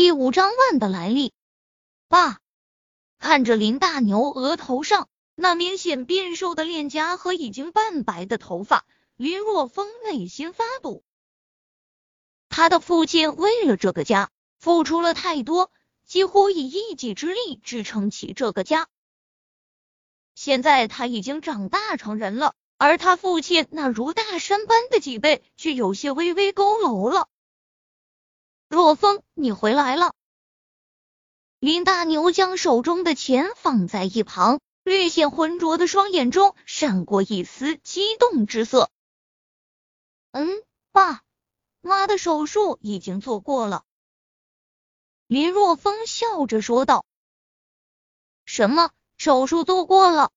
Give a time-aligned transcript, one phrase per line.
[0.00, 1.34] 第五张万的来历。
[2.08, 2.40] 爸，
[3.18, 8.86] 看着林大牛额头上那明显变瘦的脸颊和已经半白的头发，
[9.16, 11.04] 林若风内心发堵。
[12.48, 15.70] 他的父亲为了这个家付出了太多，
[16.06, 18.88] 几乎以一己之力支撑起这个家。
[20.34, 27.28] 现在他已经长大成人了，而他父亲那如大山般的脊背却有些微微佝偻了。
[28.70, 30.14] 若风，你回来了。
[31.58, 38.88] 林大牛将手中的钱放在一旁，略显浑浊的双眼中闪过一丝激动之色。
[40.30, 40.48] 嗯，
[40.92, 41.22] 爸
[41.80, 43.82] 妈的手术已经做过了。
[45.26, 47.04] 林若风笑着说道。
[48.44, 48.92] 什么？
[49.18, 50.30] 手术做过了？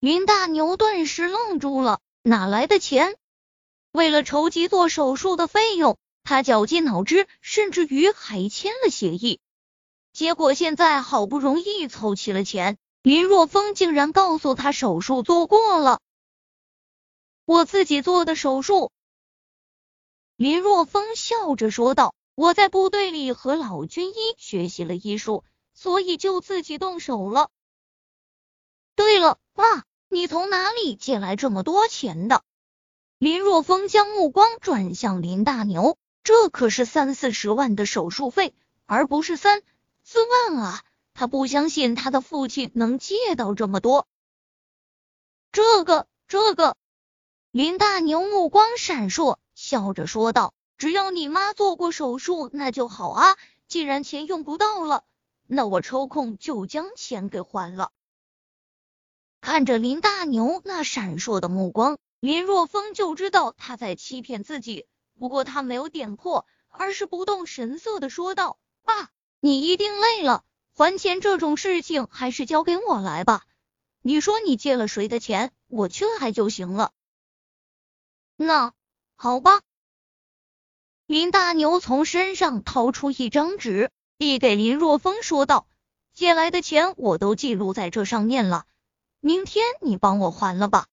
[0.00, 3.16] 林大牛顿时愣住了，哪来的钱？
[3.92, 5.96] 为了筹集做手术的费用。
[6.24, 9.40] 他绞尽脑汁，甚至于还签了协议。
[10.12, 16.00] 结果现在好不容易凑齐了钱，林若风竟然告诉他手术做过了。
[17.44, 18.92] 我自己做的手术。
[20.36, 25.44] 林若风笑着说道：“我在部队里和老军医学习了医术，
[25.74, 27.50] 所以就自己动手了。”
[28.94, 32.42] 对了，爸，你从哪里借来这么多钱的？
[33.18, 35.96] 林若风将目光转向林大牛。
[36.24, 38.54] 这可是三四十万的手术费，
[38.86, 39.62] 而不是三
[40.04, 40.82] 四万啊！
[41.14, 44.06] 他不相信他的父亲能借到这么多。
[45.50, 46.76] 这个，这个，
[47.50, 53.36] 林大牛目光闪烁，笑着说道：“只要你妈做过手术，那就好啊。
[53.68, 55.04] 既然钱用不到了，
[55.46, 57.90] 那我抽空就将钱给还了。”
[59.42, 64.86] 看着林大牛那闪烁的目光，林若风就知道他在欺骗自己。
[65.22, 70.42] 不过他没有点破，而是不动神色的说道：“爸，你一定累了，
[70.74, 73.44] 还钱这种事情还是交给我来吧。
[74.00, 76.90] 你说你借了谁的钱，我去还就行了。”
[78.34, 78.74] 那
[79.14, 79.60] 好吧。
[81.06, 85.68] 林大牛从身上掏出一张纸，递给林若风，说道
[86.12, 88.66] ：“借来的钱我都记录在这上面了，
[89.20, 90.88] 明天你帮我还了吧。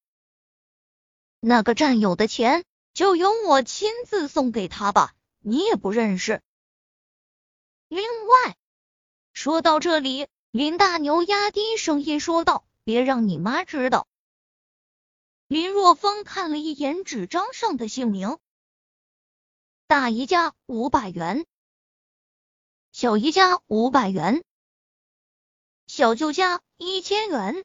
[1.39, 2.63] 那个战友的钱。”
[2.99, 6.41] 就由我亲自送给他吧，你也不认识。
[7.87, 8.57] 另外，
[9.31, 14.05] 说到这里，林大牛压低声音说道：“别让你妈知道。”
[15.47, 18.37] 林若风看了一眼纸张上的姓名，
[19.87, 21.45] 大姨家五百元，
[22.91, 24.43] 小姨家五百元，
[25.87, 27.63] 小舅家一千元。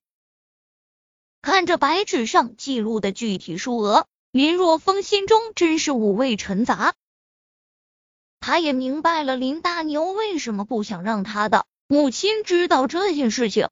[1.43, 4.07] 看着白纸上记录的具体数额。
[4.35, 6.95] 林若风心中真是五味陈杂，
[8.41, 13.69] 他也明白了林大牛为什么不想让他的母亲知道这件事情。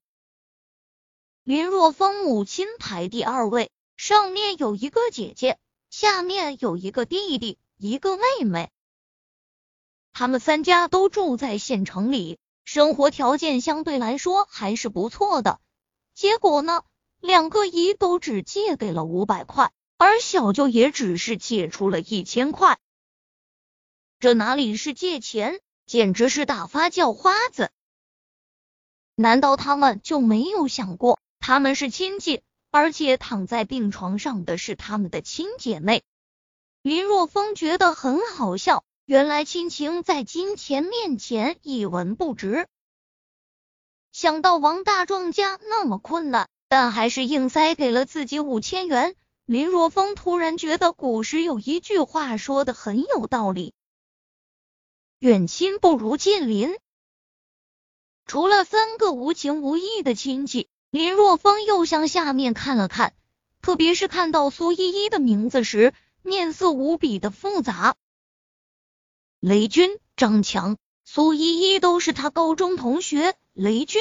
[1.42, 5.58] 林若风母亲排第二位，上面有一个姐姐，
[5.90, 8.70] 下面有一个弟弟，一个妹妹。
[10.12, 15.58] 他们三家都住在县城里，生活条件相对来说还是不错的。
[16.14, 16.84] 结果呢，
[17.18, 19.72] 两个姨都只借给了五百块。
[20.04, 22.80] 而小舅也只是借出了一千块，
[24.18, 27.70] 这哪里是借钱，简直是大发叫花子！
[29.14, 32.42] 难道他们就没有想过，他们是亲戚，
[32.72, 36.02] 而且躺在病床上的是他们的亲姐妹？
[36.82, 42.66] 林若风觉得很好笑，原来亲情在金钱面前一文不值。
[44.10, 49.14] 想到王大壮家那么困难，但还是硬塞给了自己五千元。
[49.52, 53.74] 林若风突然觉得古时有一句话说的很有道理
[55.20, 56.74] ：“远亲不如近邻。”
[58.24, 63.12] 除了三个无情无义的亲戚，林若风又向下面看了看，
[63.60, 65.92] 特别是看到苏依依的名字时，
[66.22, 67.94] 面色无比的复杂。
[69.38, 74.00] 雷军、张强、苏依依都是他高中同学，雷军、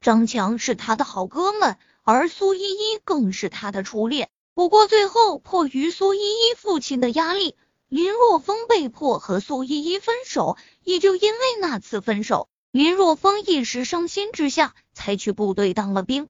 [0.00, 4.30] 张强是他的好哥们，而苏依依更是他的初恋。
[4.54, 7.56] 不过最后，迫于苏依依父亲的压力，
[7.88, 10.56] 林若风被迫和苏依依分手。
[10.84, 16.28] 也就因为那次分手，林若风一时伤心之下，才去部队当了兵。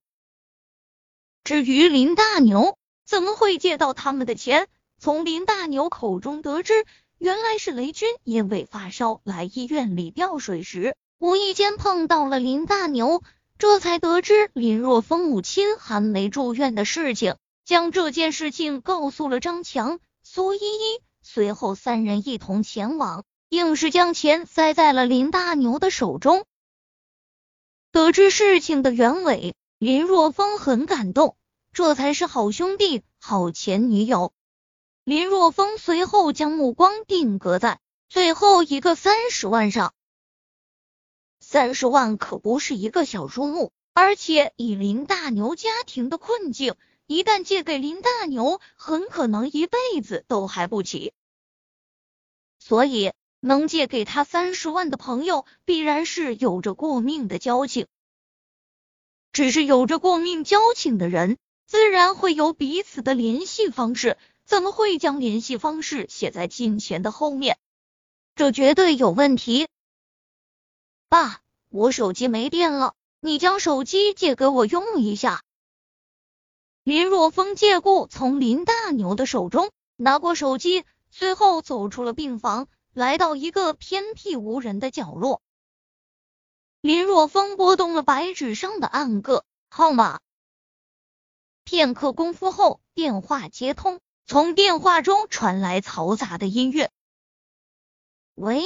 [1.42, 4.68] 至于林大牛怎么会借到他们的钱，
[4.98, 6.86] 从林大牛口中得知，
[7.18, 13.22] 原来是雷军因为发烧来医院里吊水时，无意间碰到了林大牛，
[13.58, 17.36] 这才得知林若风母亲还没住院的事情。
[17.64, 26.44] 将这件事情告诉了张强、苏依依，随后三人一同前往硬是将钱塞在了林大牛的手中。
[27.90, 31.36] 得知事情的原委，林若风很感动，
[31.72, 34.32] 这才是好兄弟、好前女友。
[35.04, 39.94] 林若风随后将目光定格在最后一个三十万上，
[41.40, 46.74] 三十万可不是一个小数目，而且以林大牛家庭的困境，
[47.06, 51.12] 一旦借给林大牛，很可能一辈子都还不起。
[52.58, 53.12] 所以。
[53.46, 57.86] 能借给他三十万的朋友，必然是有着过命的交情。
[59.32, 61.36] 只是有着过命交情的人，
[61.66, 64.16] 自然会有彼此的联系方式，
[64.46, 67.58] 怎么会将联系方式写在金钱的后面？
[68.34, 69.68] 这绝对有问题。
[71.10, 75.42] 爸，我手机没电了，你将手机借给我用一下。
[76.84, 82.68] 林若风借故从林大牛的手中拿过手机，随后走出了病房。
[82.92, 85.42] 来到一个偏僻无人的角落，
[86.80, 90.20] 林若风拨动了白纸上的暗个号码。
[91.64, 96.92] 片刻功夫后，电话接通，从电话中传来嘈杂的音乐。
[98.34, 98.62] 喂，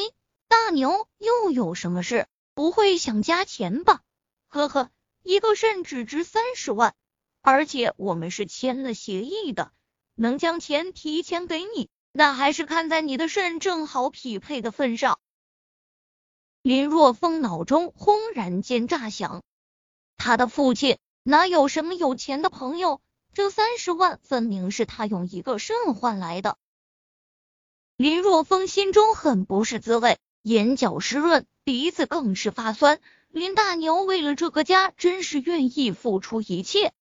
[0.46, 2.26] 大牛，又有什么事？
[2.52, 4.02] 不会想加钱吧？
[4.48, 4.90] 呵呵，
[5.22, 6.94] 一个肾只值三十万，
[7.40, 9.72] 而且我们是签了协议的，
[10.14, 11.88] 能将钱提前给你。
[12.12, 15.20] 那还是看在你的肾正好匹配的份上。
[16.62, 19.42] 林若风脑中轰然间炸响，
[20.16, 23.00] 他的父亲哪有什么有钱的朋友？
[23.34, 26.56] 这三十万分明是他用一个肾换来的。
[27.96, 33.00] 林若风心中很不是滋味，眼角湿润，鼻子更是发酸。
[33.28, 36.92] 林大牛为了这个家，真是愿意付出一切。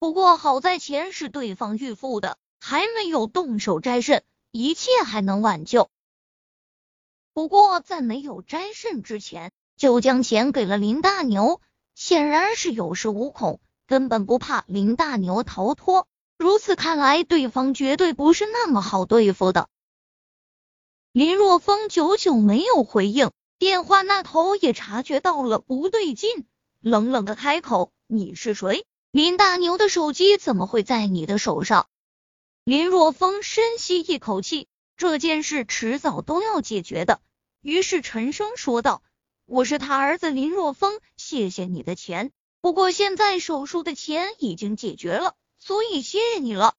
[0.00, 2.36] 不过好在钱是对方预付的。
[2.62, 5.88] 还没有动手摘肾，一切还能挽救。
[7.32, 11.62] 不过在没有摘肾之前，就将钱给了林大牛，
[11.94, 16.06] 显然是有恃无恐，根本不怕林大牛逃脱。
[16.36, 19.70] 如此看来，对方绝对不是那么好对付的。
[21.12, 26.46] 林若风久久没有回应，电话那头也察觉到了不对劲，
[26.80, 28.84] 冷冷的开口：“你是谁？
[29.12, 31.88] 林大牛的手机怎么会在你的手上？”
[32.62, 37.20] 林若风深吸一口气，这件事迟早都要解决的，
[37.60, 39.02] 于是沉声说道
[39.46, 42.30] ：“我是他儿子林若风，谢谢你的钱，
[42.60, 46.76] 不过现在手术的钱已经解决了，所以谢谢你了。”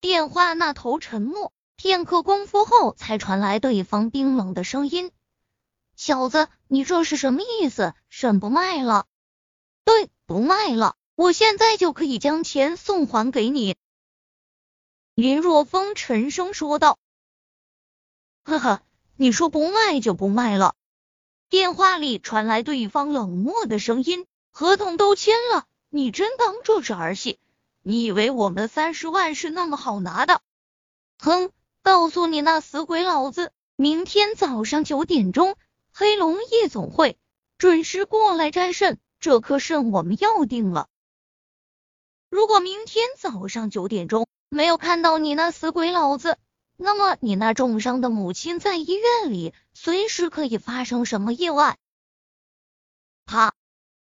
[0.00, 5.12] 电话那头沉默片刻功夫后，才传来对方冰冷的声音
[5.94, 7.94] ：“小子，你这是什么意思？
[8.08, 9.06] 肾不卖了？
[9.84, 13.74] 对，不卖了，我现在就可以将钱送还给你。”
[15.16, 17.00] 林若风沉声说道
[18.46, 18.82] ：“呵呵，
[19.16, 20.76] 你说不卖就不卖了。”
[21.50, 24.24] 电话里传来对方冷漠的声音
[24.54, 27.40] ：“合同都签了，你真当这是儿戏？
[27.82, 30.42] 你以为我们三十万是那么好拿的？
[31.18, 31.50] 哼！
[31.82, 35.56] 告诉你那死鬼老子，明天早上九点钟，
[35.92, 37.18] 黑龙夜总会
[37.58, 40.88] 准时过来摘肾，这颗肾我们要定了。
[42.30, 46.36] 如果明天早上九点钟……”没有看到你那死鬼老子，
[46.76, 51.78] 那么你那重伤的母亲在医院里，随时可以发生什么意外。
[53.26, 53.54] 啪！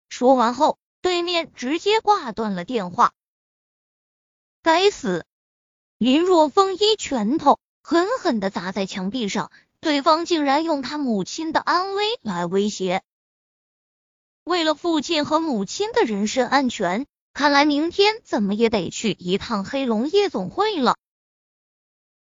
[0.09, 3.13] 说完后，对面直接挂断了电话。
[4.63, 5.23] 该死！
[5.99, 9.51] 林若风一拳头狠狠的砸在墙壁上，
[9.81, 13.03] 对方竟然用他母亲的安危来威胁。
[14.43, 17.05] 为了父亲和母亲的人身安全。
[17.33, 20.95] 看来明天怎么也得去一趟黑龙夜总会了。